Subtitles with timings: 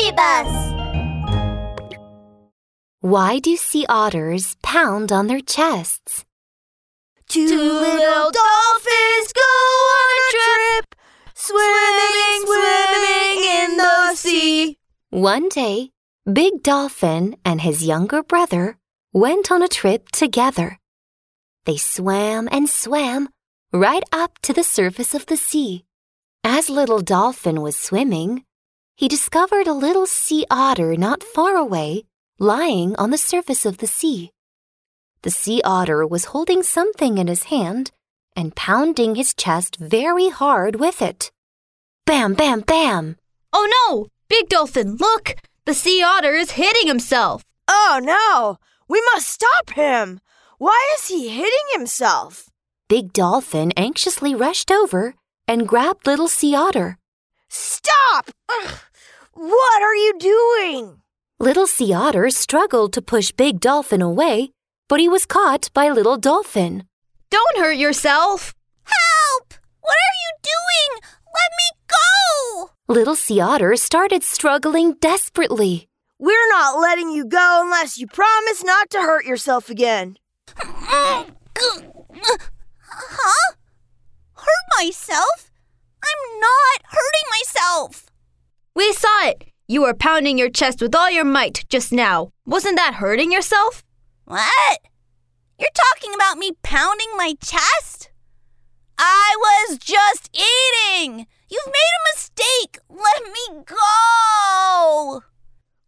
[0.00, 0.72] Baby Bus!
[3.00, 6.24] Why do sea otters pound on their chests?
[7.28, 9.50] Two little dolphins go
[9.96, 10.94] on a trip,
[11.34, 14.78] swimming, swimming in the sea.
[15.10, 15.90] One day,
[16.30, 18.78] Big Dolphin and his younger brother
[19.12, 20.78] went on a trip together.
[21.66, 23.28] They swam and swam
[23.72, 25.84] right up to the surface of the sea.
[26.42, 28.44] As Little Dolphin was swimming,
[29.00, 32.04] he discovered a little sea otter not far away,
[32.38, 34.30] lying on the surface of the sea.
[35.22, 37.92] The sea otter was holding something in his hand
[38.36, 41.30] and pounding his chest very hard with it.
[42.04, 43.16] Bam, bam, bam!
[43.54, 44.08] Oh no!
[44.28, 45.34] Big Dolphin, look!
[45.64, 47.42] The sea otter is hitting himself.
[47.68, 48.58] Oh no!
[48.86, 50.20] We must stop him!
[50.58, 52.50] Why is he hitting himself?
[52.86, 55.14] Big Dolphin anxiously rushed over
[55.48, 56.98] and grabbed Little Sea Otter.
[57.48, 58.30] Stop!
[58.48, 58.78] Ugh.
[59.42, 61.00] What are you doing?
[61.38, 64.50] Little Sea Otter struggled to push Big Dolphin away,
[64.86, 66.84] but he was caught by Little Dolphin.
[67.30, 68.52] Don't hurt yourself.
[68.84, 69.54] Help!
[69.80, 71.00] What are you doing?
[71.24, 72.70] Let me go!
[72.86, 75.88] Little Sea Otter started struggling desperately.
[76.18, 80.18] We're not letting you go unless you promise not to hurt yourself again.
[80.54, 81.24] Huh?
[84.34, 85.50] Hurt myself?
[86.04, 88.09] I'm not hurting myself.
[88.74, 89.44] We saw it.
[89.66, 92.32] You were pounding your chest with all your might just now.
[92.46, 93.84] Wasn't that hurting yourself?
[94.24, 94.80] What?
[95.58, 98.10] You're talking about me pounding my chest?
[98.98, 101.26] I was just eating.
[101.48, 102.78] You've made a mistake.
[102.88, 105.22] Let me go.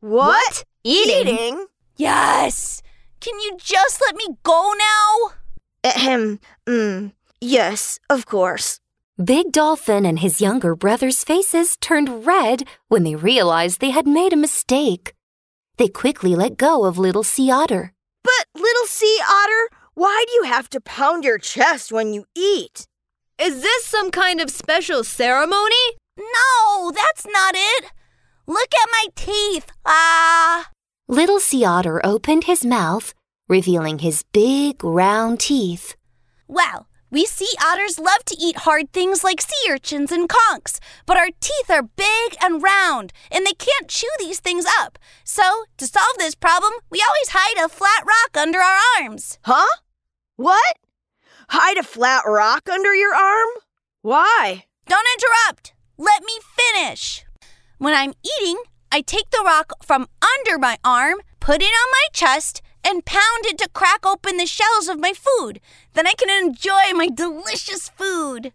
[0.00, 0.64] What?
[0.82, 1.66] Eating?
[1.96, 2.82] Yes.
[3.20, 5.34] Can you just let me go now?
[5.84, 6.40] Ahem.
[6.66, 7.12] Mm.
[7.40, 8.79] Yes, of course.
[9.22, 14.32] Big Dolphin and his younger brother's faces turned red when they realized they had made
[14.32, 15.12] a mistake.
[15.76, 17.92] They quickly let go of Little Sea Otter.
[18.24, 22.86] But, little sea otter, why do you have to pound your chest when you eat?
[23.38, 25.98] Is this some kind of special ceremony?
[26.16, 27.92] No, that's not it.
[28.46, 29.70] Look at my teeth.
[29.84, 30.70] Ah.
[31.08, 33.12] Little Sea Otter opened his mouth,
[33.48, 35.94] revealing his big, round teeth.
[36.48, 41.16] Well, we sea otters love to eat hard things like sea urchins and conchs, but
[41.16, 44.98] our teeth are big and round, and they can't chew these things up.
[45.24, 49.38] So, to solve this problem, we always hide a flat rock under our arms.
[49.42, 49.80] Huh?
[50.36, 50.76] What?
[51.48, 53.48] Hide a flat rock under your arm?
[54.02, 54.64] Why?
[54.86, 55.74] Don't interrupt.
[55.98, 57.24] Let me finish.
[57.78, 58.56] When I'm eating,
[58.92, 63.44] I take the rock from under my arm, put it on my chest, and pound
[63.44, 65.60] it to crack open the shells of my food.
[65.94, 68.52] Then I can enjoy my delicious food.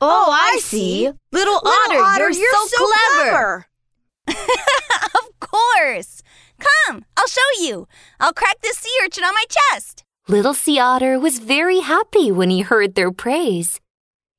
[0.00, 1.06] Oh, I oh, see.
[1.32, 3.66] Little, Little otter, you're, so, clever.
[4.28, 6.22] of course.
[6.58, 7.86] Come, I'll show you.
[8.20, 10.04] I'll crack this sea urchin on my chest.
[10.28, 13.80] Little Sea Otter was very happy when he heard their praise.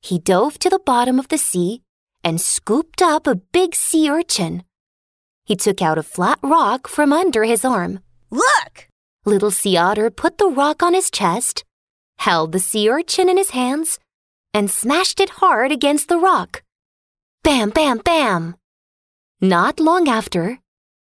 [0.02, 1.82] He dove to the bottom of the sea
[2.24, 4.64] and scooped up a big sea urchin.
[5.46, 8.02] He took out a flat rock from under his arm.
[8.30, 8.87] Look!
[9.28, 11.66] Little Sea Otter put the rock on his chest,
[12.18, 14.00] held the sea urchin in his hands,
[14.54, 16.64] and smashed it hard against the rock.
[17.44, 18.56] Bam, bam, bam!
[19.42, 20.60] Not long after,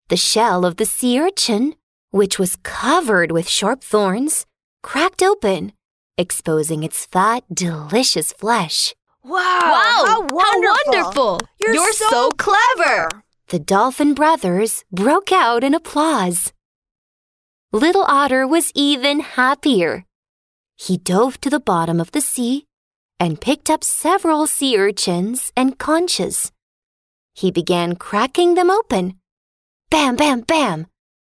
[0.09, 1.74] the shell of the sea urchin,
[2.12, 4.46] which was covered with sharp thorns,
[4.84, 5.74] cracked open,
[6.16, 8.94] exposing its fat, delicious flesh.
[9.24, 9.32] Wow.
[9.34, 10.78] Wow, How wonderful.
[10.86, 11.40] wonderful.
[11.59, 13.09] You're, You're so clever.
[13.48, 16.53] The dolphin brothers broke out in applause.
[17.74, 20.04] Little Otter was even happier.
[20.76, 22.66] He dove to the bottom of the sea
[23.18, 26.52] and picked up several sea urchins and conches.
[27.34, 29.20] He began cracking them open.
[29.90, 30.88] Bam, bam, bam!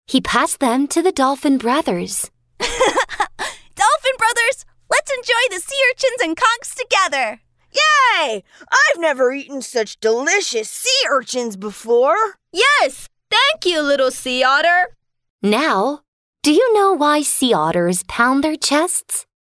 [0.08, 2.32] He passed them to the dolphin brothers.
[2.60, 7.42] Dolphin brothers, let's enjoy the sea urchins and conchs together.
[7.72, 8.44] Yay!
[8.62, 12.40] I've never eaten such delicious sea urchins before.
[12.52, 14.98] Yes, thank you, little sea otter.
[15.44, 16.02] Now,
[16.44, 19.28] do you know why sea otters pound their chests?